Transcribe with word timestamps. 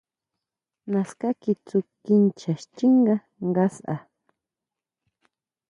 Naská 0.91 1.29
kitsú 1.41 1.77
kinchá 2.03 2.53
xchínga 2.61 3.15
ngasʼa. 3.51 3.95